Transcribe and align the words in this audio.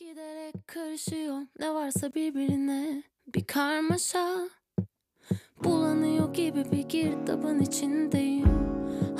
Giderek 0.00 0.68
karışıyor. 0.68 1.36
Ne 1.58 1.74
varsa 1.74 2.14
birbirine 2.14 3.02
bir 3.34 3.44
karmaşa. 3.44 4.48
Bulanıyor 5.64 6.34
gibi 6.34 6.64
bir 6.72 6.88
girdabın 6.88 7.58
içindeyim. 7.58 8.48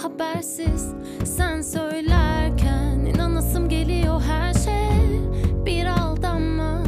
Habersiz 0.02 0.92
sen 1.24 1.60
söylerken 1.60 2.98
inanasım 3.14 3.68
geliyor 3.68 4.20
her 4.20 4.54
şey. 4.54 5.20
Bir 5.66 5.86
aldanma 5.86 6.82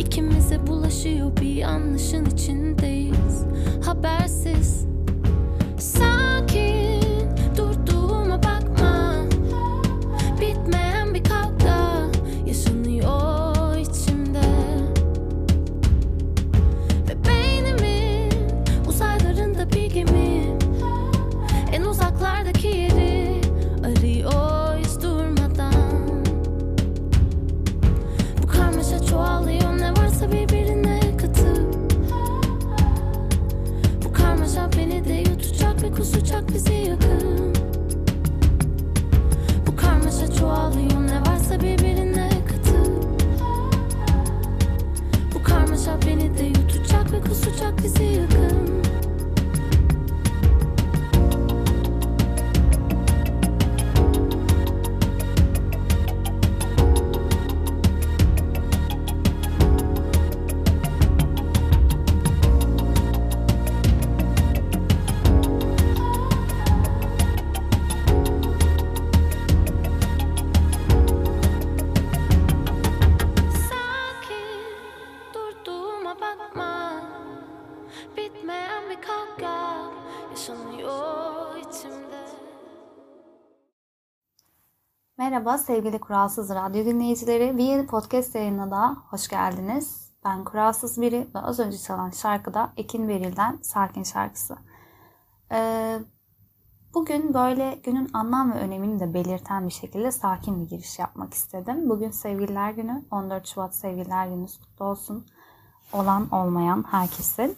ikimize 0.00 0.66
bulaşıyor 0.66 1.36
bir 1.36 1.54
yanlışın 1.54 2.24
içindeyiz. 2.24 3.44
Habersiz 3.84 4.86
Merhaba 85.48 85.64
sevgili 85.64 85.98
Kuralsız 85.98 86.50
Radyo 86.50 86.84
dinleyicileri. 86.84 87.58
Bir 87.58 87.86
podcast 87.86 88.34
yayınına 88.34 88.70
da 88.70 88.96
hoş 89.10 89.28
geldiniz. 89.28 90.12
Ben 90.24 90.44
Kuralsız 90.44 91.00
Biri 91.00 91.28
ve 91.34 91.38
az 91.38 91.60
önce 91.60 91.78
çalan 91.78 92.10
şarkı 92.10 92.54
da 92.54 92.72
Ekin 92.76 93.08
Beril'den 93.08 93.58
Sakin 93.62 94.02
şarkısı. 94.02 94.56
Ee, 95.52 95.98
bugün 96.94 97.34
böyle 97.34 97.80
günün 97.84 98.10
anlam 98.12 98.52
ve 98.52 98.58
önemini 98.58 99.00
de 99.00 99.14
belirten 99.14 99.66
bir 99.66 99.72
şekilde 99.72 100.12
sakin 100.12 100.60
bir 100.60 100.68
giriş 100.68 100.98
yapmak 100.98 101.34
istedim. 101.34 101.88
Bugün 101.88 102.10
Sevgililer 102.10 102.70
Günü, 102.70 103.04
14 103.10 103.46
Şubat 103.46 103.74
Sevgililer 103.74 104.26
Gününüz 104.26 104.60
kutlu 104.60 104.84
olsun. 104.84 105.26
Olan 105.92 106.30
olmayan 106.30 106.84
herkesin. 106.90 107.56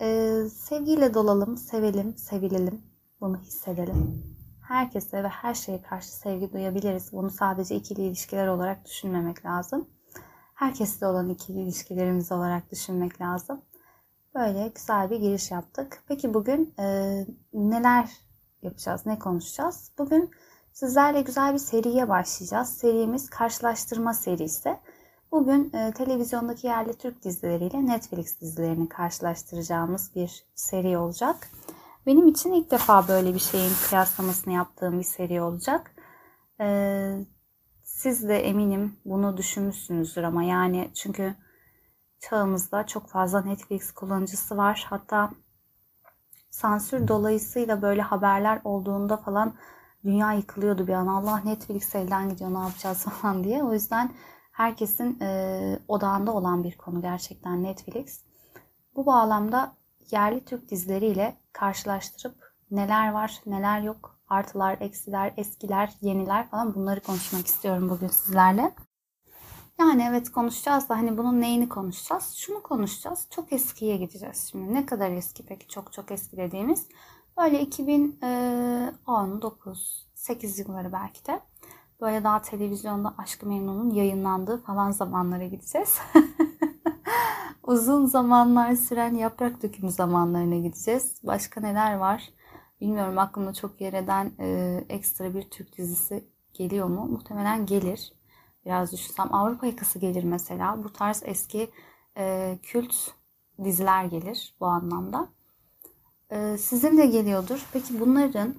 Ee, 0.00 0.42
sevgiyle 0.52 1.14
dolalım, 1.14 1.56
sevelim, 1.56 2.16
sevilelim, 2.16 2.82
bunu 3.20 3.36
hissedelim 3.38 4.39
herkese 4.70 5.22
ve 5.24 5.28
her 5.28 5.54
şeye 5.54 5.82
karşı 5.82 6.08
sevgi 6.08 6.52
duyabiliriz. 6.52 7.12
Bunu 7.12 7.30
sadece 7.30 7.74
ikili 7.76 8.02
ilişkiler 8.02 8.46
olarak 8.46 8.84
düşünmemek 8.84 9.44
lazım. 9.44 9.88
Herkesle 10.54 11.06
olan 11.06 11.28
ikili 11.28 11.60
ilişkilerimiz 11.60 12.32
olarak 12.32 12.70
düşünmek 12.70 13.20
lazım. 13.20 13.62
Böyle 14.34 14.68
güzel 14.74 15.10
bir 15.10 15.16
giriş 15.16 15.50
yaptık. 15.50 16.02
Peki 16.08 16.34
bugün 16.34 16.74
e, 16.78 16.86
neler 17.52 18.10
yapacağız, 18.62 19.06
ne 19.06 19.18
konuşacağız? 19.18 19.92
Bugün 19.98 20.30
sizlerle 20.72 21.20
güzel 21.20 21.52
bir 21.52 21.58
seriye 21.58 22.08
başlayacağız. 22.08 22.68
Serimiz 22.68 23.30
karşılaştırma 23.30 24.14
serisi. 24.14 24.76
Bugün 25.32 25.72
e, 25.72 25.92
televizyondaki 25.92 26.66
yerli 26.66 26.94
Türk 26.94 27.24
dizileriyle 27.24 27.86
Netflix 27.86 28.40
dizilerini 28.40 28.88
karşılaştıracağımız 28.88 30.14
bir 30.14 30.44
seri 30.54 30.98
olacak. 30.98 31.50
Benim 32.06 32.28
için 32.28 32.52
ilk 32.52 32.70
defa 32.70 33.08
böyle 33.08 33.34
bir 33.34 33.38
şeyin 33.38 33.72
kıyaslamasını 33.88 34.54
yaptığım 34.54 34.98
bir 34.98 35.04
seri 35.04 35.42
olacak. 35.42 35.94
Ee, 36.60 37.26
siz 37.82 38.28
de 38.28 38.38
eminim 38.38 38.96
bunu 39.04 39.36
düşünmüşsünüzdür 39.36 40.22
ama 40.22 40.42
yani 40.42 40.90
çünkü 40.94 41.34
çağımızda 42.20 42.86
çok 42.86 43.08
fazla 43.08 43.40
Netflix 43.40 43.92
kullanıcısı 43.92 44.56
var. 44.56 44.86
Hatta 44.90 45.30
sansür 46.50 47.08
dolayısıyla 47.08 47.82
böyle 47.82 48.02
haberler 48.02 48.60
olduğunda 48.64 49.16
falan 49.16 49.54
dünya 50.04 50.32
yıkılıyordu 50.32 50.86
bir 50.86 50.92
an. 50.92 51.06
Allah 51.06 51.40
Netflix 51.44 51.94
elden 51.94 52.28
gidiyor 52.28 52.54
ne 52.54 52.58
yapacağız 52.58 53.04
falan 53.04 53.44
diye. 53.44 53.62
O 53.62 53.72
yüzden 53.72 54.10
herkesin 54.52 55.20
e, 55.20 55.78
odağında 55.88 56.32
olan 56.32 56.64
bir 56.64 56.76
konu 56.76 57.02
gerçekten 57.02 57.62
Netflix. 57.62 58.24
Bu 58.96 59.06
bağlamda 59.06 59.72
yerli 60.10 60.44
Türk 60.44 60.70
dizileriyle 60.70 61.39
karşılaştırıp 61.52 62.52
neler 62.70 63.12
var, 63.12 63.40
neler 63.46 63.80
yok, 63.80 64.18
artılar, 64.28 64.76
eksiler, 64.80 65.34
eskiler, 65.36 65.92
yeniler 66.00 66.50
falan 66.50 66.74
bunları 66.74 67.00
konuşmak 67.00 67.46
istiyorum 67.46 67.88
bugün 67.88 68.08
sizlerle. 68.08 68.74
Yani 69.80 70.06
evet 70.08 70.32
konuşacağız 70.32 70.88
da 70.88 70.96
hani 70.96 71.18
bunun 71.18 71.40
neyini 71.40 71.68
konuşacağız? 71.68 72.34
Şunu 72.36 72.62
konuşacağız. 72.62 73.26
Çok 73.30 73.52
eskiye 73.52 73.96
gideceğiz 73.96 74.48
şimdi. 74.50 74.74
Ne 74.74 74.86
kadar 74.86 75.10
eski 75.10 75.46
peki? 75.46 75.68
Çok 75.68 75.92
çok 75.92 76.10
eski 76.10 76.36
dediğimiz. 76.36 76.88
Böyle 77.38 77.60
2019, 77.60 80.08
8 80.14 80.58
yılları 80.58 80.92
belki 80.92 81.26
de. 81.26 81.40
Böyle 82.00 82.24
daha 82.24 82.42
televizyonda 82.42 83.14
Aşk-ı 83.18 83.46
Memnun'un 83.46 83.90
yayınlandığı 83.90 84.62
falan 84.62 84.90
zamanlara 84.90 85.46
gideceğiz. 85.46 85.98
Uzun 87.62 88.06
zamanlar 88.06 88.74
süren 88.74 89.14
yaprak 89.14 89.62
dökümü 89.62 89.90
zamanlarına 89.90 90.56
gideceğiz. 90.56 91.18
Başka 91.22 91.60
neler 91.60 91.94
var? 91.94 92.30
Bilmiyorum 92.80 93.18
aklımda 93.18 93.52
çok 93.52 93.80
yer 93.80 93.92
eden 93.92 94.32
e, 94.40 94.80
ekstra 94.88 95.34
bir 95.34 95.42
Türk 95.42 95.78
dizisi 95.78 96.24
geliyor 96.52 96.86
mu? 96.86 97.06
Muhtemelen 97.06 97.66
gelir. 97.66 98.12
Biraz 98.66 98.92
düşünsem 98.92 99.34
Avrupa 99.34 99.66
Yakası 99.66 99.98
gelir 99.98 100.24
mesela. 100.24 100.84
Bu 100.84 100.92
tarz 100.92 101.22
eski 101.24 101.70
e, 102.16 102.58
kült 102.62 102.94
diziler 103.64 104.04
gelir 104.04 104.54
bu 104.60 104.66
anlamda. 104.66 105.28
E, 106.30 106.58
sizin 106.58 106.98
de 106.98 107.06
geliyordur. 107.06 107.66
Peki 107.72 108.00
bunların 108.00 108.54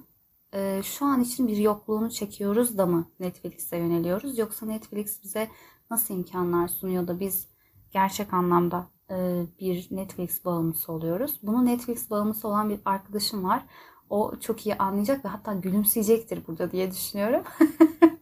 e, 0.54 0.82
şu 0.82 1.06
an 1.06 1.20
için 1.20 1.48
bir 1.48 1.56
yokluğunu 1.56 2.10
çekiyoruz 2.10 2.78
da 2.78 2.86
mı 2.86 3.10
Netflix'e 3.20 3.76
yöneliyoruz? 3.76 4.38
Yoksa 4.38 4.66
Netflix 4.66 5.24
bize 5.24 5.48
nasıl 5.90 6.14
imkanlar 6.14 6.68
sunuyor 6.68 7.08
da 7.08 7.20
biz 7.20 7.51
gerçek 7.92 8.34
anlamda 8.34 8.86
e, 9.10 9.46
bir 9.60 9.88
Netflix 9.90 10.44
bağımlısı 10.44 10.92
oluyoruz. 10.92 11.38
Bunu 11.42 11.66
Netflix 11.66 12.10
bağımlısı 12.10 12.48
olan 12.48 12.70
bir 12.70 12.80
arkadaşım 12.84 13.44
var. 13.44 13.62
O 14.10 14.32
çok 14.40 14.66
iyi 14.66 14.74
anlayacak 14.74 15.24
ve 15.24 15.28
hatta 15.28 15.54
gülümseyecektir 15.54 16.46
burada 16.46 16.70
diye 16.70 16.90
düşünüyorum. 16.90 17.42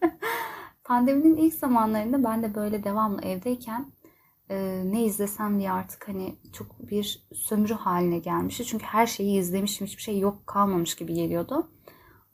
Pandeminin 0.84 1.36
ilk 1.36 1.54
zamanlarında 1.54 2.25
ben 2.25 2.42
de 2.42 2.54
böyle 2.54 2.84
devamlı 2.84 3.22
evdeyken 3.22 3.92
e, 4.50 4.83
ne 4.84 5.04
izlesem 5.04 5.59
diye 5.59 5.72
artık 5.72 6.09
hani 6.09 6.36
çok 6.53 6.91
bir 6.91 7.27
sömürü 7.34 7.74
haline 7.74 8.18
gelmişti. 8.18 8.65
Çünkü 8.65 8.84
her 8.84 9.06
şeyi 9.06 9.39
izlemişim, 9.39 9.86
hiçbir 9.86 10.03
şey 10.03 10.18
yok 10.18 10.47
kalmamış 10.47 10.94
gibi 10.94 11.15
geliyordu. 11.15 11.71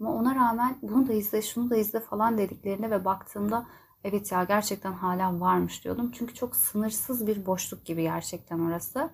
Ama 0.01 0.15
ona 0.15 0.35
rağmen 0.35 0.79
bunu 0.83 1.09
da 1.09 1.13
izle, 1.13 1.43
şunu 1.43 1.71
da 1.71 1.77
izle 1.77 2.01
falan 2.01 2.39
dediklerine 2.39 2.91
ve 2.91 3.05
baktığımda 3.05 3.67
evet 4.05 4.33
ya 4.33 4.45
gerçekten 4.45 4.93
hala 4.93 5.41
varmış 5.41 5.85
diyordum. 5.85 6.11
Çünkü 6.15 6.35
çok 6.35 6.57
sınırsız 6.57 7.27
bir 7.27 7.47
boşluk 7.47 7.85
gibi 7.85 8.03
gerçekten 8.03 8.59
orası. 8.59 9.11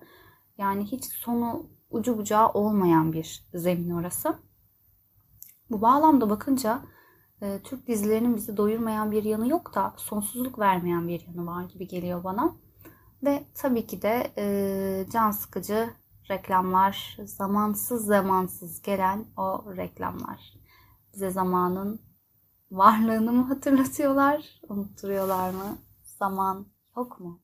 Yani 0.57 0.83
hiç 0.83 1.05
sonu 1.05 1.69
ucu 1.89 2.17
bucağı 2.17 2.49
olmayan 2.49 3.13
bir 3.13 3.47
zemin 3.53 3.89
orası. 3.89 4.39
Bu 5.71 5.81
bağlamda 5.81 6.29
bakınca 6.29 6.81
e, 7.41 7.59
Türk 7.63 7.87
dizilerinin 7.87 8.35
bizi 8.35 8.57
doyurmayan 8.57 9.11
bir 9.11 9.23
yanı 9.23 9.49
yok 9.49 9.75
da 9.75 9.93
sonsuzluk 9.97 10.59
vermeyen 10.59 11.07
bir 11.07 11.27
yanı 11.27 11.45
var 11.47 11.63
gibi 11.63 11.87
geliyor 11.87 12.23
bana. 12.23 12.55
Ve 13.23 13.43
tabii 13.53 13.87
ki 13.87 14.01
de 14.01 14.33
e, 14.37 15.05
can 15.11 15.31
sıkıcı 15.31 15.89
reklamlar, 16.29 17.17
zamansız 17.25 18.05
zamansız 18.05 18.81
gelen 18.81 19.25
o 19.37 19.75
reklamlar. 19.77 20.53
Bize 21.13 21.29
zamanın 21.29 22.01
varlığını 22.73 23.31
mı 23.33 23.43
hatırlatıyorlar, 23.47 24.61
unutturuyorlar 24.69 25.49
mı? 25.51 25.77
zaman 26.03 26.67
yok 26.97 27.19
mu? 27.19 27.42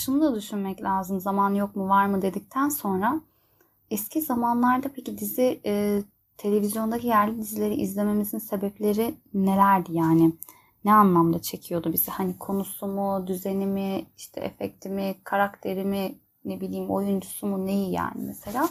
Şunu 0.00 0.20
da 0.20 0.34
düşünmek 0.34 0.82
lazım. 0.82 1.20
Zaman 1.20 1.54
yok 1.54 1.76
mu 1.76 1.88
var 1.88 2.06
mı 2.06 2.22
dedikten 2.22 2.68
sonra 2.68 3.20
eski 3.90 4.20
zamanlarda 4.20 4.88
peki 4.94 5.18
dizi 5.18 5.60
e, 5.66 6.02
televizyondaki 6.36 7.06
yerli 7.06 7.38
dizileri 7.38 7.74
izlememizin 7.74 8.38
sebepleri 8.38 9.14
nelerdi 9.34 9.96
yani? 9.96 10.32
Ne 10.84 10.94
anlamda 10.94 11.42
çekiyordu 11.42 11.92
bizi? 11.92 12.10
Hani 12.10 12.38
konusu 12.38 12.86
mu, 12.86 13.26
düzeni 13.26 13.66
mi, 13.66 14.06
işte 14.16 14.40
efekti 14.40 14.88
mi, 14.88 15.14
karakteri 15.24 15.84
mi, 15.84 16.18
ne 16.44 16.60
bileyim 16.60 16.90
oyuncusu 16.90 17.46
mu 17.46 17.66
neyi 17.66 17.92
yani 17.92 18.22
mesela? 18.26 18.68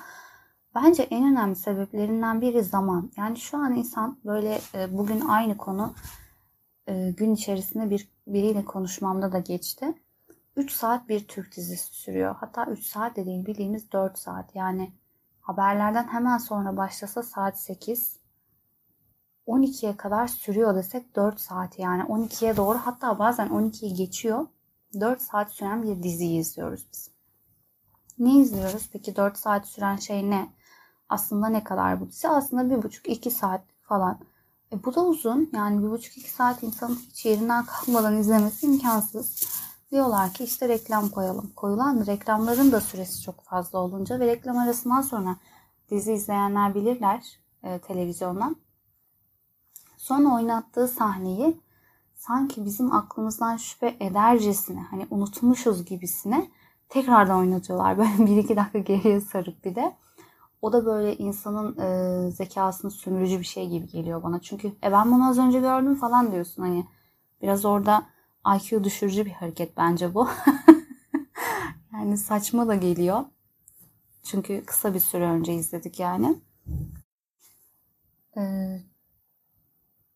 Bence 0.76 1.04
en 1.04 1.32
önemli 1.32 1.56
sebeplerinden 1.56 2.42
biri 2.42 2.64
zaman. 2.64 3.12
Yani 3.18 3.38
şu 3.38 3.58
an 3.58 3.76
insan 3.76 4.18
böyle 4.26 4.62
e, 4.76 4.98
bugün 4.98 5.22
aynı 5.22 5.58
konu 5.58 5.94
e, 6.88 7.12
gün 7.18 7.36
içerisinde 7.36 7.90
bir 7.90 8.08
biriyle 8.28 8.66
konuşmamda 8.66 9.32
da 9.32 9.40
geçti. 9.40 9.94
3 10.60 10.72
saat 10.72 11.10
bir 11.10 11.28
Türk 11.28 11.56
dizisi 11.56 11.94
sürüyor. 11.94 12.36
Hatta 12.40 12.66
3 12.66 12.86
saat 12.86 13.16
de 13.16 13.26
değil 13.26 13.46
bildiğimiz 13.46 13.92
4 13.92 14.20
saat. 14.20 14.56
Yani 14.56 14.94
haberlerden 15.42 16.08
hemen 16.08 16.38
sonra 16.38 16.78
başlasa 16.78 17.24
saat 17.24 17.60
8. 17.60 18.20
12'ye 19.48 19.98
kadar 19.98 20.28
sürüyor 20.28 20.76
desek 20.76 21.16
4 21.16 21.40
saat 21.40 21.80
yani 21.80 22.04
12'ye 22.04 22.58
doğru 22.58 22.78
hatta 22.78 23.20
bazen 23.20 23.48
12'yi 23.48 23.94
geçiyor. 23.94 24.48
4 25.00 25.22
saat 25.22 25.52
süren 25.52 25.84
bir 25.84 26.04
diziyi 26.04 26.40
izliyoruz 26.40 26.88
biz. 26.94 27.12
Ne 28.20 28.36
izliyoruz? 28.40 28.90
Peki 28.94 29.16
4 29.16 29.38
saat 29.38 29.68
süren 29.68 29.96
şey 29.96 30.30
ne? 30.30 30.54
Aslında 31.10 31.48
ne 31.48 31.64
kadar 31.64 32.02
bu 32.02 32.08
dizi? 32.08 32.28
Aslında 32.28 32.76
1,5-2 32.76 33.30
saat 33.30 33.62
falan. 33.82 34.20
E 34.74 34.84
bu 34.84 34.96
da 34.96 35.06
uzun. 35.06 35.50
Yani 35.54 35.86
1,5-2 35.86 36.28
saat 36.28 36.64
insanın 36.64 36.96
hiç 36.96 37.26
yerinden 37.26 37.66
kalkmadan 37.66 38.18
izlemesi 38.18 38.66
imkansız. 38.66 39.44
Diyorlar 39.92 40.34
ki 40.34 40.44
işte 40.44 40.70
reklam 40.70 41.10
koyalım. 41.10 41.52
Koyulan 41.56 42.06
reklamların 42.06 42.72
da 42.72 42.82
süresi 42.82 43.22
çok 43.22 43.44
fazla 43.44 43.80
olunca 43.80 44.20
ve 44.20 44.28
reklam 44.28 44.58
arasından 44.58 45.02
sonra 45.02 45.36
dizi 45.92 46.14
izleyenler 46.14 46.76
bilirler 46.76 47.40
e, 47.64 47.80
televizyondan. 47.80 48.56
Sonra 49.98 50.36
oynattığı 50.36 50.88
sahneyi 50.88 51.62
sanki 52.16 52.66
bizim 52.66 52.94
aklımızdan 52.94 53.58
şüphe 53.58 53.98
edercesine 54.00 54.82
hani 54.82 55.08
unutmuşuz 55.10 55.86
gibisine 55.86 56.50
tekrardan 56.90 57.40
oynatıyorlar. 57.40 57.98
Böyle 57.98 58.26
bir 58.26 58.38
iki 58.38 58.56
dakika 58.56 58.80
geriye 58.80 59.22
sarıp 59.22 59.66
bir 59.66 59.76
de. 59.76 59.96
O 60.62 60.74
da 60.74 60.86
böyle 60.86 61.18
insanın 61.18 61.78
e, 61.78 62.32
zekasını 62.32 62.92
sömürücü 62.92 63.40
bir 63.40 63.46
şey 63.46 63.70
gibi 63.70 63.88
geliyor 63.88 64.24
bana. 64.24 64.40
Çünkü 64.42 64.68
e 64.68 64.92
ben 64.92 65.12
bunu 65.12 65.30
az 65.30 65.38
önce 65.38 65.60
gördüm 65.60 65.96
falan 65.96 66.32
diyorsun 66.32 66.64
hani. 66.64 66.86
Biraz 67.42 67.66
orada 67.66 68.06
IQ 68.56 68.84
düşürücü 68.84 69.26
bir 69.26 69.32
hareket 69.32 69.78
bence 69.78 70.14
bu. 70.14 70.30
yani 71.94 72.18
saçma 72.18 72.68
da 72.68 72.76
geliyor. 72.76 73.26
Çünkü 74.24 74.66
kısa 74.66 74.94
bir 74.94 75.00
süre 75.00 75.24
önce 75.24 75.54
izledik 75.54 76.00
yani. 76.00 76.42
Ee, 78.38 78.82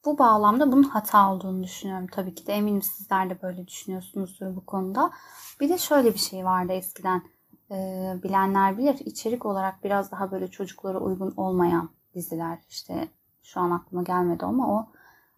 bu 0.05 0.17
bağlamda 0.17 0.71
bunun 0.71 0.83
hata 0.83 1.33
olduğunu 1.33 1.63
düşünüyorum. 1.63 2.07
Tabii 2.11 2.35
ki 2.35 2.47
de 2.47 2.53
eminim 2.53 2.81
sizler 2.81 3.29
de 3.29 3.41
böyle 3.41 3.67
düşünüyorsunuzdur 3.67 4.55
bu 4.55 4.65
konuda. 4.65 5.11
Bir 5.59 5.69
de 5.69 5.77
şöyle 5.77 6.13
bir 6.13 6.19
şey 6.19 6.45
vardı 6.45 6.73
eskiden. 6.73 7.23
Ee, 7.71 8.13
bilenler 8.23 8.77
bilir. 8.77 8.99
içerik 9.05 9.45
olarak 9.45 9.83
biraz 9.83 10.11
daha 10.11 10.31
böyle 10.31 10.47
çocuklara 10.47 10.99
uygun 10.99 11.33
olmayan 11.37 11.89
diziler. 12.15 12.59
işte 12.69 13.07
şu 13.43 13.59
an 13.59 13.71
aklıma 13.71 14.03
gelmedi 14.03 14.45
ama 14.45 14.75
o 14.75 14.87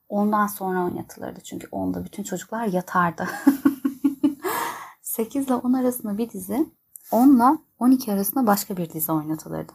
ondan 0.09 0.47
sonra 0.47 0.85
oynatılırdı. 0.85 1.41
Çünkü 1.41 1.67
onda 1.71 2.05
bütün 2.05 2.23
çocuklar 2.23 2.65
yatardı. 2.67 3.27
8 5.01 5.45
ile 5.45 5.53
10 5.53 5.73
arasında 5.73 6.17
bir 6.17 6.29
dizi, 6.29 6.69
10 7.11 7.35
ile 7.35 7.57
12 7.79 8.13
arasında 8.13 8.47
başka 8.47 8.77
bir 8.77 8.89
dizi 8.89 9.11
oynatılırdı. 9.11 9.73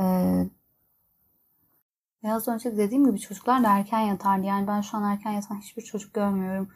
Ee, 0.00 0.46
biraz 2.22 2.48
önce 2.48 2.76
dediğim 2.76 3.06
gibi 3.06 3.20
çocuklar 3.20 3.64
da 3.64 3.78
erken 3.78 4.00
yatardı. 4.00 4.46
Yani 4.46 4.66
ben 4.66 4.80
şu 4.80 4.96
an 4.96 5.02
erken 5.02 5.32
yatan 5.32 5.60
hiçbir 5.60 5.82
çocuk 5.82 6.14
görmüyorum. 6.14 6.68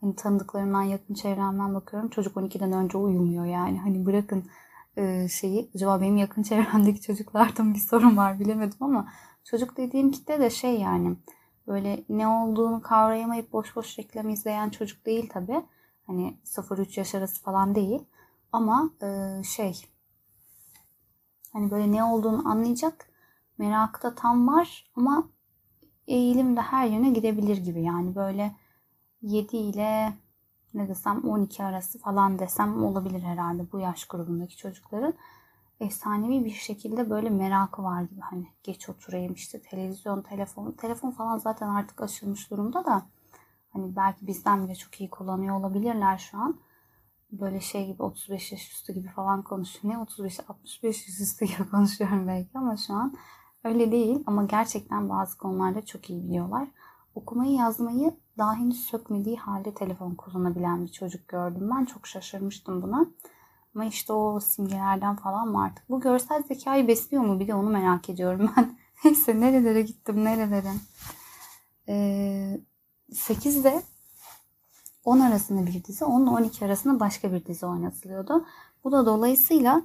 Hani 0.00 0.16
tanıdıklarımdan, 0.16 0.82
yakın 0.82 1.14
çevremden 1.14 1.74
bakıyorum. 1.74 2.10
Çocuk 2.10 2.36
12'den 2.36 2.72
önce 2.72 2.98
uyumuyor 2.98 3.44
yani. 3.44 3.78
Hani 3.78 4.06
bırakın 4.06 4.44
e, 4.96 5.28
şeyi. 5.28 5.70
Acaba 5.74 6.00
benim 6.00 6.16
yakın 6.16 6.42
çevremdeki 6.42 7.00
çocuklardan 7.00 7.74
bir 7.74 7.78
sorun 7.78 8.16
var 8.16 8.40
bilemedim 8.40 8.78
ama 8.80 9.08
çocuk 9.44 9.76
dediğim 9.76 10.10
kitle 10.10 10.40
de 10.40 10.50
şey 10.50 10.80
yani 10.80 11.16
böyle 11.66 12.04
ne 12.08 12.28
olduğunu 12.28 12.82
kavrayamayıp 12.82 13.52
boş 13.52 13.76
boş 13.76 13.98
reklam 13.98 14.28
izleyen 14.28 14.70
çocuk 14.70 15.06
değil 15.06 15.28
tabi. 15.28 15.62
Hani 16.06 16.36
0-3 16.44 17.00
yaş 17.00 17.14
arası 17.14 17.42
falan 17.42 17.74
değil. 17.74 18.04
Ama 18.52 18.90
e, 19.02 19.42
şey 19.44 19.84
hani 21.52 21.70
böyle 21.70 21.92
ne 21.92 22.04
olduğunu 22.04 22.48
anlayacak 22.48 23.08
merakı 23.58 24.02
da 24.02 24.14
tam 24.14 24.48
var 24.48 24.90
ama 24.96 25.28
eğilim 26.06 26.56
de 26.56 26.60
her 26.60 26.86
yöne 26.86 27.10
gidebilir 27.10 27.56
gibi. 27.56 27.82
Yani 27.82 28.14
böyle 28.14 28.56
7 29.22 29.56
ile 29.56 30.12
ne 30.74 30.88
desem 30.88 31.24
12 31.24 31.64
arası 31.64 31.98
falan 31.98 32.38
desem 32.38 32.84
olabilir 32.84 33.22
herhalde 33.22 33.72
bu 33.72 33.80
yaş 33.80 34.04
grubundaki 34.04 34.56
çocukların 34.56 35.14
efsanevi 35.82 36.44
bir 36.44 36.50
şekilde 36.50 37.10
böyle 37.10 37.30
merakı 37.30 37.82
var 37.82 38.02
gibi 38.02 38.20
hani 38.20 38.46
geç 38.62 38.88
oturayım 38.88 39.34
işte 39.34 39.62
televizyon, 39.62 40.22
telefon, 40.22 40.72
telefon 40.72 41.10
falan 41.10 41.38
zaten 41.38 41.68
artık 41.68 42.02
aşılmış 42.02 42.50
durumda 42.50 42.84
da 42.84 43.06
hani 43.70 43.96
belki 43.96 44.26
bizden 44.26 44.64
bile 44.64 44.74
çok 44.74 45.00
iyi 45.00 45.10
kullanıyor 45.10 45.56
olabilirler 45.56 46.18
şu 46.18 46.38
an. 46.38 46.60
Böyle 47.32 47.60
şey 47.60 47.86
gibi 47.86 48.02
35 48.02 48.52
yaş 48.52 48.70
üstü 48.72 48.92
gibi 48.92 49.08
falan 49.08 49.42
konuşuyor. 49.42 49.94
Ne 49.94 49.98
35 49.98 50.40
65 50.48 51.08
yaş 51.08 51.20
üstü 51.20 51.44
gibi 51.44 51.68
konuşuyorum 51.70 52.26
belki 52.28 52.58
ama 52.58 52.76
şu 52.76 52.94
an 52.94 53.14
öyle 53.64 53.92
değil 53.92 54.22
ama 54.26 54.44
gerçekten 54.44 55.08
bazı 55.08 55.38
konularda 55.38 55.84
çok 55.84 56.10
iyi 56.10 56.24
biliyorlar. 56.24 56.68
Okumayı 57.14 57.52
yazmayı 57.52 58.16
daha 58.38 58.54
henüz 58.54 58.80
sökmediği 58.84 59.36
halde 59.36 59.74
telefon 59.74 60.14
kullanabilen 60.14 60.82
bir 60.82 60.92
çocuk 60.92 61.28
gördüm. 61.28 61.70
Ben 61.76 61.84
çok 61.84 62.06
şaşırmıştım 62.06 62.82
buna. 62.82 63.06
Ama 63.74 63.84
işte 63.84 64.12
o 64.12 64.40
simgelerden 64.40 65.16
falan 65.16 65.48
mı 65.48 65.62
artık? 65.62 65.90
Bu 65.90 66.00
görsel 66.00 66.42
zekayı 66.42 66.88
besliyor 66.88 67.22
mu? 67.22 67.40
Bir 67.40 67.48
de 67.48 67.54
onu 67.54 67.70
merak 67.70 68.10
ediyorum 68.10 68.50
ben. 68.56 68.78
Neyse 69.04 69.40
nerelere 69.40 69.82
gittim 69.82 70.24
nerelere. 70.24 70.72
Ee, 71.88 72.60
8'de 73.12 73.82
10 75.04 75.20
arasında 75.20 75.66
bir 75.66 75.84
dizi, 75.84 76.04
10 76.04 76.22
ile 76.22 76.30
12 76.30 76.64
arasında 76.64 77.00
başka 77.00 77.32
bir 77.32 77.44
dizi 77.44 77.66
oynatılıyordu. 77.66 78.46
Bu 78.84 78.92
da 78.92 79.06
dolayısıyla 79.06 79.82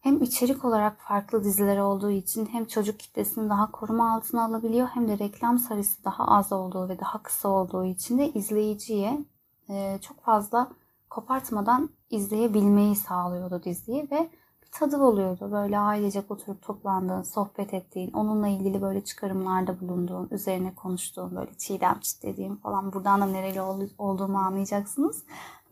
hem 0.00 0.22
içerik 0.22 0.64
olarak 0.64 1.00
farklı 1.00 1.44
diziler 1.44 1.78
olduğu 1.78 2.10
için 2.10 2.46
hem 2.46 2.64
çocuk 2.64 2.98
kitlesini 3.00 3.50
daha 3.50 3.70
koruma 3.70 4.14
altına 4.14 4.44
alabiliyor 4.44 4.88
hem 4.88 5.08
de 5.08 5.18
reklam 5.18 5.58
sayısı 5.58 6.04
daha 6.04 6.26
az 6.26 6.52
olduğu 6.52 6.88
ve 6.88 7.00
daha 7.00 7.22
kısa 7.22 7.48
olduğu 7.48 7.84
için 7.84 8.18
de 8.18 8.32
izleyiciye 8.32 9.24
e, 9.68 9.98
çok 10.02 10.24
fazla 10.24 10.70
kopartmadan 11.14 11.90
izleyebilmeyi 12.10 12.96
sağlıyordu 12.96 13.62
diziyi 13.64 14.08
ve 14.10 14.30
bir 14.62 14.70
tadı 14.72 14.96
oluyordu. 14.96 15.52
Böyle 15.52 15.78
ailecek 15.78 16.30
oturup 16.30 16.62
toplandığın, 16.62 17.22
sohbet 17.22 17.74
ettiğin, 17.74 18.12
onunla 18.12 18.48
ilgili 18.48 18.82
böyle 18.82 19.04
çıkarımlarda 19.04 19.80
bulunduğun, 19.80 20.28
üzerine 20.30 20.74
konuştuğun, 20.74 21.36
böyle 21.36 21.54
çiğdem 21.58 22.00
çitlediğin 22.00 22.56
falan 22.56 22.92
buradan 22.92 23.20
da 23.20 23.26
nereli 23.26 23.60
olduğumu 23.98 24.38
anlayacaksınız. 24.38 25.24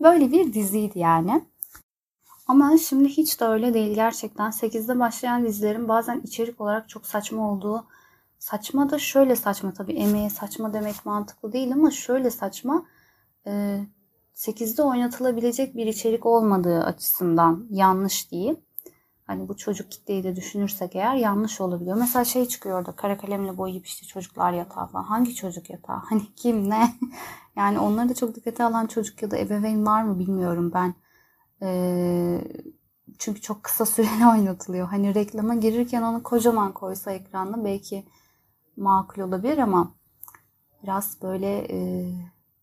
Böyle 0.03 0.33
bir 0.33 0.53
diziydi 0.53 0.99
yani. 0.99 1.45
Ama 2.49 2.79
şimdi 2.79 3.09
hiç 3.09 3.41
de 3.41 3.45
öyle 3.45 3.75
değil 3.75 3.95
gerçekten. 3.95 4.51
8'de 4.51 4.99
başlayan 4.99 5.45
dizilerin 5.45 5.89
bazen 5.89 6.21
içerik 6.21 6.61
olarak 6.61 6.89
çok 6.89 7.07
saçma 7.07 7.53
olduğu 7.53 7.85
saçma 8.39 8.91
da 8.91 8.99
şöyle 8.99 9.37
saçma 9.37 9.73
tabii 9.73 9.93
emeğe 9.93 10.31
saçma 10.31 10.73
demek 10.73 11.07
mantıklı 11.07 11.53
değil 11.53 11.73
ama 11.73 11.91
şöyle 11.91 12.31
saçma 12.31 12.85
8'de 14.43 14.83
oynatılabilecek 14.83 15.77
bir 15.77 15.87
içerik 15.87 16.27
olmadığı 16.27 16.85
açısından 16.85 17.67
yanlış 17.71 18.31
diyeyim. 18.31 18.57
Hani 19.27 19.49
bu 19.49 19.57
çocuk 19.57 19.91
kitleyi 19.91 20.25
de 20.25 20.37
düşünürsek 20.37 20.97
eğer 20.97 21.15
yanlış 21.15 21.61
olabiliyor. 21.61 21.97
Mesela 21.97 22.25
şey 22.25 22.49
çıkıyor 22.49 22.79
orada 22.79 22.93
kara 22.93 23.19
kalemle 23.19 23.59
boyayıp 23.59 23.87
işte 23.87 24.07
çocuklar 24.07 24.53
yatağı 24.53 24.87
falan. 24.87 25.05
Hangi 25.05 25.35
çocuk 25.35 25.71
yatağı? 25.71 25.97
Hani 26.09 26.23
kim 26.37 26.71
ne? 26.71 26.95
yani 27.57 27.79
onları 27.79 28.09
da 28.09 28.15
çok 28.15 28.35
dikkate 28.35 28.65
alan 28.65 28.87
çocuk 28.87 29.23
ya 29.23 29.31
da 29.31 29.39
ebeveyn 29.39 29.87
var 29.87 30.03
mı 30.03 30.19
bilmiyorum 30.19 30.71
ben. 30.75 30.95
Ee, 31.63 32.45
çünkü 33.19 33.41
çok 33.41 33.63
kısa 33.63 33.87
süreli 33.87 34.27
oynatılıyor. 34.33 34.89
Hani 34.89 35.15
reklama 35.15 35.55
girirken 35.55 36.03
onu 36.03 36.23
kocaman 36.23 36.73
koysa 36.73 37.13
ekranda 37.13 37.65
belki 37.65 38.05
makul 38.77 39.23
olabilir 39.23 39.59
ama 39.59 39.95
biraz 40.83 41.23
böyle 41.23 41.67
e, 41.71 42.07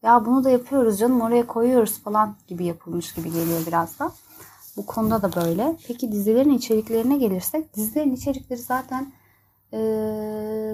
ya 0.03 0.25
bunu 0.25 0.44
da 0.44 0.50
yapıyoruz 0.50 1.00
canım 1.00 1.22
oraya 1.22 1.48
koyuyoruz 1.48 2.03
falan 2.03 2.36
gibi 2.48 2.65
yapılmış 2.65 3.13
gibi 3.13 3.34
geliyor 3.34 3.60
biraz 3.68 4.00
da. 4.00 4.12
Bu 4.77 4.86
konuda 4.86 5.22
da 5.22 5.36
böyle. 5.41 5.77
Peki 5.88 6.12
dizilerin 6.12 6.53
içeriklerine 6.53 7.18
gelirsek 7.18 7.75
dizilerin 7.75 8.13
içerikleri 8.13 8.60
zaten 8.60 9.13
e, 9.74 9.77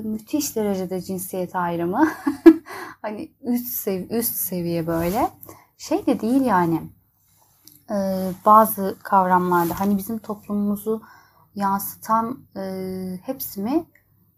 müthiş 0.03 0.55
derecede 0.55 1.01
cinsiyet 1.01 1.55
ayrımı. 1.55 2.07
hani 3.01 3.31
üst 3.41 3.67
sev 3.67 4.09
üst 4.09 4.35
seviye 4.35 4.87
böyle. 4.87 5.29
Şey 5.77 6.05
de 6.05 6.21
değil 6.21 6.41
yani. 6.41 6.81
E, 7.91 7.95
bazı 8.45 8.95
kavramlarda 9.03 9.79
hani 9.79 9.97
bizim 9.97 10.17
toplumumuzu 10.17 11.01
yansıtan 11.55 12.39
e, 12.55 12.63
hepsi 13.23 13.61
mi? 13.61 13.85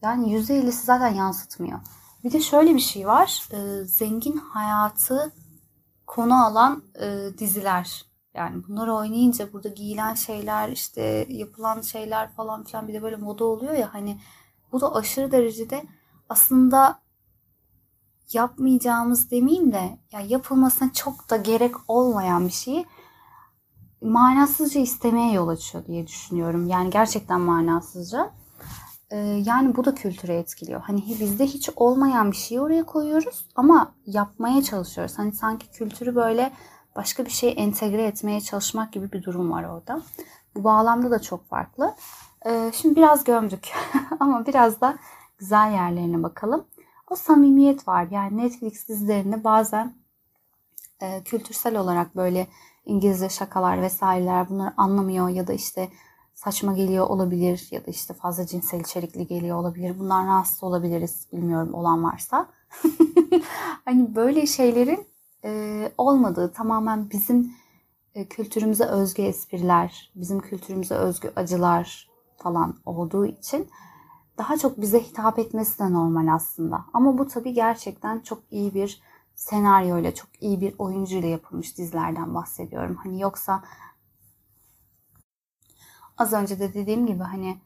Yani 0.02 0.36
%50'si 0.36 0.86
zaten 0.86 1.14
yansıtmıyor. 1.14 1.80
Bir 2.28 2.32
de 2.32 2.42
şöyle 2.42 2.76
bir 2.76 2.80
şey 2.80 3.08
var. 3.08 3.50
E, 3.52 3.86
zengin 3.86 4.38
hayatı 4.38 5.34
konu 6.08 6.46
alan 6.46 6.84
e, 7.02 7.38
diziler. 7.38 8.06
Yani 8.34 8.64
bunları 8.68 8.94
oynayınca 8.94 9.54
burada 9.54 9.70
giyilen 9.70 10.14
şeyler, 10.14 10.70
işte 10.70 11.28
yapılan 11.30 11.82
şeyler 11.82 12.32
falan 12.32 12.64
filan 12.64 12.88
bir 12.88 12.94
de 12.94 13.02
böyle 13.02 13.16
moda 13.16 13.46
oluyor 13.46 13.74
ya 13.74 13.94
hani 13.94 14.20
bu 14.72 14.82
da 14.82 14.96
aşırı 14.96 15.32
derecede 15.32 15.86
aslında 16.30 17.00
yapmayacağımız 18.34 19.32
demeyeyim 19.32 19.72
de 19.72 20.00
ya 20.12 20.22
yapılmasına 20.22 20.94
çok 20.94 21.30
da 21.30 21.38
gerek 21.38 21.76
olmayan 21.88 22.48
bir 22.48 22.54
şeyi 22.54 22.86
manasızca 24.02 24.82
istemeye 24.82 25.34
yol 25.34 25.48
açıyor 25.48 25.86
diye 25.86 26.08
düşünüyorum. 26.08 26.68
Yani 26.68 26.90
gerçekten 26.90 27.42
manasızca. 27.42 28.34
Ee, 29.12 29.18
yani 29.46 29.76
bu 29.76 29.86
da 29.86 29.96
kültüre 29.96 30.38
etkiliyor. 30.38 30.82
Hani 30.82 31.04
bizde 31.20 31.46
hiç 31.46 31.70
olmayan 31.76 32.32
bir 32.32 32.38
şeyi 32.38 32.62
oraya 32.62 32.84
koyuyoruz 32.84 33.46
ama 33.56 33.94
yapmaya 34.06 34.64
çalışıyoruz. 34.64 35.18
Hani 35.18 35.32
sanki 35.32 35.72
kültürü 35.72 36.16
böyle 36.16 36.52
başka 36.96 37.26
bir 37.26 37.30
şeye 37.30 37.52
entegre 37.52 38.04
etmeye 38.04 38.42
çalışmak 38.42 38.94
gibi 38.94 39.12
bir 39.12 39.24
durum 39.24 39.52
var 39.52 39.64
orada. 39.64 40.02
Bu 40.56 40.64
bağlamda 40.64 41.12
da 41.12 41.22
çok 41.22 41.50
farklı. 41.50 41.96
Ee, 42.46 42.72
şimdi 42.74 42.96
biraz 42.96 43.24
gömdük 43.24 43.70
ama 44.20 44.46
biraz 44.46 44.82
da 44.82 44.98
güzel 45.38 45.72
yerlerine 45.72 46.24
bakalım. 46.24 46.66
O 47.10 47.16
samimiyet 47.16 47.88
var. 47.88 48.08
Yani 48.12 48.38
Netflix 48.38 48.88
dizilerinde 48.88 49.44
bazen 49.44 49.94
e, 51.02 51.24
kültürsel 51.24 51.78
olarak 51.78 52.16
böyle 52.16 52.48
İngilizce 52.86 53.30
şakalar 53.30 53.82
vesaireler 53.82 54.50
bunları 54.50 54.74
anlamıyor 54.78 55.30
ya 55.30 55.48
da 55.48 55.54
işte 55.54 55.90
saçma 56.38 56.74
geliyor 56.74 57.08
olabilir 57.08 57.68
ya 57.72 57.86
da 57.86 57.92
işte 57.92 58.14
fazla 58.14 58.46
cinsel 58.46 58.80
içerikli 58.80 59.28
geliyor 59.28 59.58
olabilir. 59.58 60.00
Bunlar 60.00 60.28
rahatsız 60.28 60.64
olabiliriz 60.64 61.28
bilmiyorum 61.34 61.74
olan 61.74 62.04
varsa. 62.04 62.50
hani 63.86 64.16
böyle 64.16 64.46
şeylerin 64.46 65.08
e, 65.46 65.92
olmadığı 65.98 66.54
tamamen 66.54 67.10
bizim 67.10 67.54
e, 68.16 68.26
kültürümüze 68.26 68.86
özgü 68.86 69.22
espriler, 69.22 70.12
bizim 70.16 70.40
kültürümüze 70.40 70.96
özgü 70.96 71.32
acılar 71.36 72.10
falan 72.38 72.76
olduğu 72.86 73.26
için 73.26 73.70
daha 74.38 74.58
çok 74.58 74.82
bize 74.82 75.00
hitap 75.00 75.40
etmesi 75.40 75.80
de 75.80 75.94
normal 75.94 76.34
aslında. 76.34 76.86
Ama 76.94 77.18
bu 77.18 77.28
tabii 77.28 77.54
gerçekten 77.54 78.20
çok 78.20 78.40
iyi 78.52 78.74
bir 78.74 79.02
senaryo 79.36 80.00
ile 80.00 80.16
çok 80.16 80.30
iyi 80.42 80.62
bir 80.62 80.76
oyuncu 80.78 81.18
ile 81.18 81.28
yapılmış 81.28 81.78
dizilerden 81.78 82.36
bahsediyorum. 82.36 82.96
Hani 83.04 83.22
yoksa 83.22 83.64
az 86.18 86.34
önce 86.34 86.60
de 86.60 86.74
dediğim 86.74 87.06
gibi 87.06 87.24
hani 87.24 87.58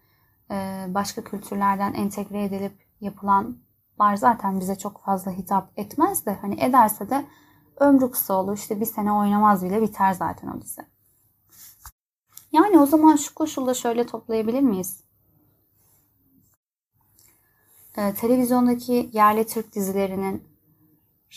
e, 0.52 0.86
başka 0.88 1.24
kültürlerden 1.24 1.94
entegre 1.94 2.44
edilip 2.44 2.88
yapılanlar 3.02 4.16
zaten 4.16 4.60
bize 4.60 4.78
çok 4.78 5.02
fazla 5.02 5.32
hitap 5.32 5.72
etmez 5.76 6.26
de 6.26 6.38
hani 6.42 6.64
ederse 6.64 7.10
de 7.10 7.26
ömrü 7.80 8.12
kısa 8.12 8.34
olur. 8.34 8.58
İşte 8.58 8.80
bir 8.80 8.86
sene 8.86 9.12
oynamaz 9.12 9.66
bile 9.66 9.82
biter 9.82 10.14
zaten 10.14 10.48
o 10.48 10.62
dizi. 10.62 10.82
Yani 12.52 12.80
o 12.80 12.86
zaman 12.86 13.16
şu 13.16 13.34
koşulda 13.34 13.74
şöyle 13.74 14.06
toplayabilir 14.06 14.62
miyiz? 14.62 15.04
Ee, 17.98 18.14
televizyondaki 18.14 19.10
yerli 19.14 19.48
Türk 19.48 19.76
dizilerinin 19.76 20.51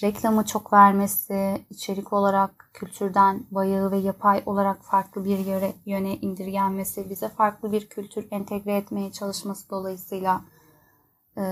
reklamı 0.02 0.44
çok 0.44 0.72
vermesi, 0.72 1.66
içerik 1.70 2.12
olarak 2.12 2.70
kültürden 2.72 3.46
bayağı 3.50 3.90
ve 3.90 3.96
yapay 3.96 4.42
olarak 4.46 4.84
farklı 4.84 5.24
bir 5.24 5.38
yöre, 5.38 5.72
yöne 5.86 6.16
indirgenmesi, 6.16 7.10
bize 7.10 7.28
farklı 7.28 7.72
bir 7.72 7.88
kültür 7.88 8.28
entegre 8.30 8.76
etmeye 8.76 9.12
çalışması 9.12 9.70
dolayısıyla 9.70 10.40
e, 11.38 11.42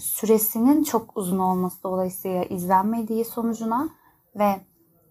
süresinin 0.00 0.84
çok 0.84 1.16
uzun 1.16 1.38
olması 1.38 1.82
dolayısıyla 1.82 2.44
izlenmediği 2.44 3.24
sonucuna 3.24 3.88
ve 4.38 4.60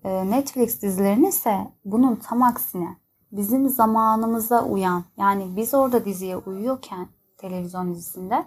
e, 0.04 0.30
Netflix 0.32 0.82
dizilerinin 0.82 1.28
ise 1.28 1.72
bunun 1.86 2.16
tam 2.16 2.44
aksine 2.44 2.98
bizim 3.32 3.70
zamanımıza 3.70 4.66
uyan 4.66 5.04
yani 5.18 5.56
biz 5.56 5.74
orada 5.74 6.06
diziye 6.06 6.38
uyuyorken 6.38 7.08
televizyon 7.38 7.94
dizisinde 7.94 8.46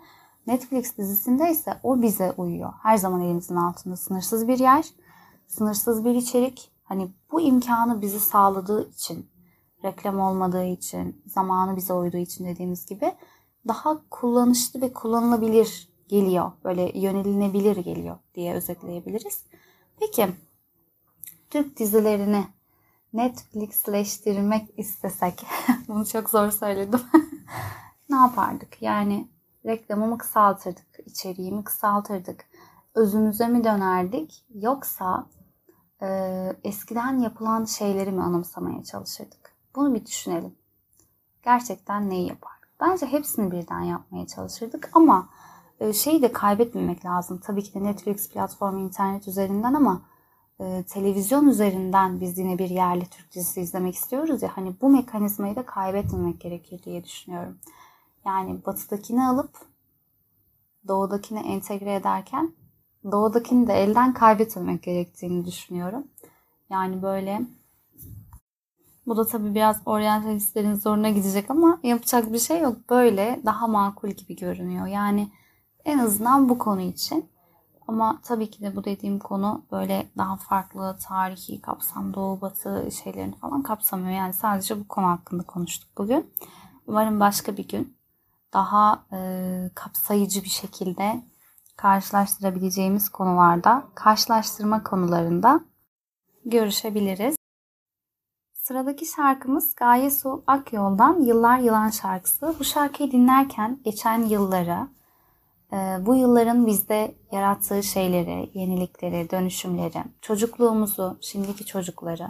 Netflix 0.50 0.98
dizisinde 0.98 1.50
ise 1.50 1.80
o 1.82 2.02
bize 2.02 2.32
uyuyor. 2.32 2.72
Her 2.82 2.96
zaman 2.96 3.20
elimizin 3.20 3.56
altında 3.56 3.96
sınırsız 3.96 4.48
bir 4.48 4.58
yer, 4.58 4.86
sınırsız 5.46 6.04
bir 6.04 6.14
içerik. 6.14 6.70
Hani 6.82 7.08
bu 7.32 7.40
imkanı 7.40 8.02
bizi 8.02 8.20
sağladığı 8.20 8.90
için, 8.90 9.30
reklam 9.84 10.20
olmadığı 10.20 10.64
için, 10.64 11.22
zamanı 11.26 11.76
bize 11.76 11.92
uyduğu 11.92 12.16
için 12.16 12.46
dediğimiz 12.46 12.86
gibi 12.86 13.12
daha 13.68 14.02
kullanışlı 14.10 14.80
ve 14.80 14.92
kullanılabilir 14.92 15.88
geliyor. 16.08 16.52
Böyle 16.64 16.98
yönelinebilir 16.98 17.76
geliyor 17.76 18.18
diye 18.34 18.54
özetleyebiliriz. 18.54 19.44
Peki 20.00 20.26
Türk 21.50 21.78
dizilerini 21.78 22.44
Netflixleştirmek 23.12 24.68
istesek, 24.76 25.46
bunu 25.88 26.06
çok 26.06 26.30
zor 26.30 26.50
söyledim. 26.50 27.00
ne 28.08 28.16
yapardık? 28.16 28.82
Yani 28.82 29.28
reklamımı 29.66 30.18
kısaltırdık, 30.18 31.00
içeriğimi 31.06 31.64
kısaltırdık. 31.64 32.44
Özümüze 32.94 33.48
mi 33.48 33.64
dönerdik 33.64 34.44
yoksa 34.54 35.26
e, 36.02 36.08
eskiden 36.64 37.18
yapılan 37.18 37.64
şeyleri 37.64 38.12
mi 38.12 38.22
anımsamaya 38.22 38.84
çalışırdık? 38.84 39.54
Bunu 39.76 39.94
bir 39.94 40.06
düşünelim. 40.06 40.54
Gerçekten 41.42 42.10
neyi 42.10 42.28
yapardık? 42.28 42.68
Bence 42.80 43.06
hepsini 43.06 43.50
birden 43.50 43.80
yapmaya 43.80 44.26
çalışırdık 44.26 44.90
ama 44.92 45.28
e, 45.80 45.92
şeyi 45.92 46.22
de 46.22 46.32
kaybetmemek 46.32 47.04
lazım. 47.04 47.40
Tabii 47.44 47.62
ki 47.62 47.74
de 47.74 47.84
Netflix 47.84 48.28
platformu 48.30 48.78
internet 48.78 49.28
üzerinden 49.28 49.74
ama 49.74 50.02
e, 50.60 50.84
televizyon 50.88 51.46
üzerinden 51.46 52.20
biz 52.20 52.38
yine 52.38 52.58
bir 52.58 52.70
yerli 52.70 53.06
Türk 53.06 53.34
dizisi 53.34 53.60
izlemek 53.60 53.94
istiyoruz 53.94 54.42
ya 54.42 54.50
hani 54.56 54.74
bu 54.80 54.88
mekanizmayı 54.88 55.56
da 55.56 55.66
kaybetmemek 55.66 56.40
gerekir 56.40 56.82
diye 56.82 57.04
düşünüyorum. 57.04 57.58
Yani 58.24 58.64
batıdakini 58.66 59.24
alıp 59.24 59.50
doğudakine 60.88 61.40
entegre 61.40 61.94
ederken 61.94 62.52
doğudakini 63.12 63.66
de 63.66 63.72
elden 63.72 64.14
kaybetmemek 64.14 64.82
gerektiğini 64.82 65.46
düşünüyorum. 65.46 66.04
Yani 66.70 67.02
böyle 67.02 67.40
Bu 69.06 69.16
da 69.16 69.26
tabii 69.26 69.54
biraz 69.54 69.80
oryantalistlerin 69.86 70.74
zoruna 70.74 71.10
gidecek 71.10 71.50
ama 71.50 71.80
yapacak 71.82 72.32
bir 72.32 72.38
şey 72.38 72.60
yok. 72.60 72.76
Böyle 72.90 73.40
daha 73.44 73.66
makul 73.66 74.08
gibi 74.08 74.36
görünüyor. 74.36 74.86
Yani 74.86 75.30
en 75.84 75.98
azından 75.98 76.48
bu 76.48 76.58
konu 76.58 76.80
için. 76.80 77.30
Ama 77.88 78.20
tabii 78.22 78.50
ki 78.50 78.62
de 78.62 78.76
bu 78.76 78.84
dediğim 78.84 79.18
konu 79.18 79.62
böyle 79.72 80.06
daha 80.18 80.36
farklı 80.36 80.98
tarihi 81.08 81.60
kapsam, 81.60 82.14
doğu 82.14 82.40
batı 82.40 82.88
şeylerini 83.02 83.36
falan 83.36 83.62
kapsamıyor. 83.62 84.10
Yani 84.10 84.32
sadece 84.32 84.80
bu 84.80 84.88
konu 84.88 85.06
hakkında 85.06 85.42
konuştuk 85.42 85.90
bugün. 85.98 86.30
Umarım 86.86 87.20
başka 87.20 87.56
bir 87.56 87.68
gün 87.68 87.96
daha 88.52 89.06
e, 89.12 89.70
kapsayıcı 89.74 90.44
bir 90.44 90.48
şekilde 90.48 91.22
karşılaştırabileceğimiz 91.76 93.08
konularda, 93.08 93.84
karşılaştırma 93.94 94.82
konularında 94.82 95.60
görüşebiliriz. 96.44 97.36
Sıradaki 98.52 99.06
şarkımız 99.06 99.74
Gaye 99.74 100.10
Su 100.10 100.44
Akyol'dan 100.46 101.22
Yıllar 101.22 101.58
Yılan 101.58 101.90
şarkısı. 101.90 102.54
Bu 102.58 102.64
şarkıyı 102.64 103.12
dinlerken 103.12 103.80
geçen 103.84 104.22
yılları, 104.22 104.88
e, 105.72 105.76
bu 106.06 106.16
yılların 106.16 106.66
bizde 106.66 107.14
yarattığı 107.32 107.82
şeyleri, 107.82 108.50
yenilikleri, 108.54 109.30
dönüşümleri, 109.30 110.04
çocukluğumuzu, 110.20 111.18
şimdiki 111.20 111.66
çocukları, 111.66 112.26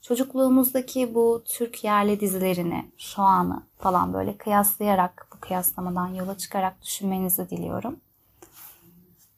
çocukluğumuzdaki 0.00 1.14
bu 1.14 1.42
Türk 1.46 1.84
yerli 1.84 2.20
dizilerini, 2.20 2.92
şu 2.98 3.22
anı 3.22 3.62
falan 3.78 4.12
böyle 4.14 4.36
kıyaslayarak, 4.36 5.31
kıyaslamadan 5.42 6.08
yola 6.08 6.38
çıkarak 6.38 6.82
düşünmenizi 6.82 7.50
diliyorum. 7.50 7.96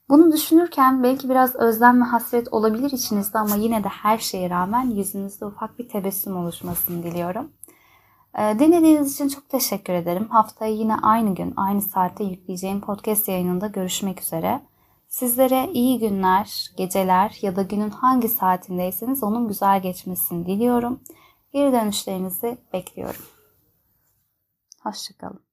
Bunu 0.09 0.31
düşünürken 0.31 1.03
belki 1.03 1.29
biraz 1.29 1.55
özlem 1.55 2.01
ve 2.01 2.05
hasret 2.05 2.53
olabilir 2.53 2.91
içinizde 2.91 3.39
ama 3.39 3.55
yine 3.55 3.83
de 3.83 3.87
her 3.87 4.17
şeye 4.17 4.49
rağmen 4.49 4.89
yüzünüzde 4.89 5.45
ufak 5.45 5.79
bir 5.79 5.89
tebessüm 5.89 6.37
oluşmasını 6.37 7.03
diliyorum. 7.03 7.51
Denediğiniz 8.37 9.13
için 9.13 9.27
çok 9.27 9.49
teşekkür 9.49 9.93
ederim. 9.93 10.27
Haftaya 10.29 10.71
yine 10.71 10.95
aynı 10.95 11.35
gün, 11.35 11.53
aynı 11.57 11.81
saatte 11.81 12.23
yükleyeceğim 12.23 12.81
podcast 12.81 13.27
yayınında 13.27 13.67
görüşmek 13.67 14.21
üzere. 14.21 14.61
Sizlere 15.07 15.71
iyi 15.73 15.99
günler, 15.99 16.71
geceler 16.77 17.37
ya 17.41 17.55
da 17.55 17.61
günün 17.61 17.89
hangi 17.89 18.29
saatindeyseniz 18.29 19.23
onun 19.23 19.47
güzel 19.47 19.81
geçmesini 19.81 20.45
diliyorum. 20.45 20.99
Geri 21.53 21.71
dönüşlerinizi 21.71 22.57
bekliyorum. 22.73 23.21
Hoşçakalın. 24.83 25.44